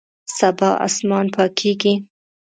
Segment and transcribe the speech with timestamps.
[0.37, 1.93] سبا اسمان پاکیږي